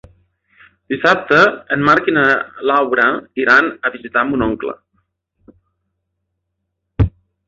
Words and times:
Dissabte 0.91 1.41
en 1.75 1.83
Marc 1.89 2.07
i 2.11 2.15
na 2.15 2.23
Laura 2.69 3.05
iran 3.43 3.69
a 3.89 3.91
visitar 3.97 4.23
mon 4.31 4.47
oncle. 4.47 4.73